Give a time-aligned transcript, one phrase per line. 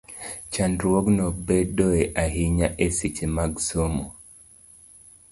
[0.53, 4.05] Chandruogno bedoe ahinya e seche mag somo,